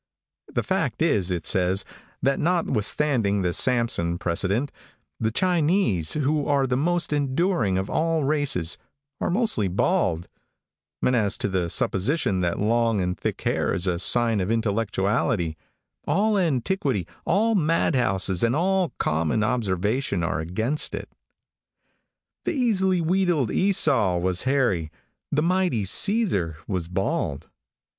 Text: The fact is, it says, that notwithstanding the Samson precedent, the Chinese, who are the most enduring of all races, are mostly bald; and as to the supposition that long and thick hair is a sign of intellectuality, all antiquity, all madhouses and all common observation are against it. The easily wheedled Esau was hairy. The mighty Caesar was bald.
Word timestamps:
The 0.51 0.63
fact 0.63 1.03
is, 1.03 1.29
it 1.29 1.45
says, 1.45 1.85
that 2.23 2.39
notwithstanding 2.39 3.43
the 3.43 3.53
Samson 3.53 4.17
precedent, 4.17 4.71
the 5.19 5.29
Chinese, 5.29 6.13
who 6.13 6.47
are 6.47 6.65
the 6.65 6.75
most 6.75 7.13
enduring 7.13 7.77
of 7.77 7.87
all 7.87 8.23
races, 8.23 8.79
are 9.19 9.29
mostly 9.29 9.67
bald; 9.67 10.27
and 11.03 11.15
as 11.15 11.37
to 11.37 11.47
the 11.47 11.69
supposition 11.69 12.41
that 12.41 12.57
long 12.57 12.99
and 12.99 13.15
thick 13.15 13.39
hair 13.41 13.75
is 13.75 13.85
a 13.85 13.99
sign 13.99 14.39
of 14.39 14.49
intellectuality, 14.49 15.55
all 16.07 16.35
antiquity, 16.35 17.05
all 17.23 17.53
madhouses 17.53 18.41
and 18.41 18.55
all 18.55 18.93
common 18.97 19.43
observation 19.43 20.23
are 20.23 20.39
against 20.39 20.95
it. 20.95 21.13
The 22.43 22.53
easily 22.53 23.01
wheedled 23.01 23.51
Esau 23.51 24.17
was 24.17 24.45
hairy. 24.45 24.89
The 25.31 25.43
mighty 25.43 25.85
Caesar 25.85 26.57
was 26.67 26.87
bald. 26.87 27.51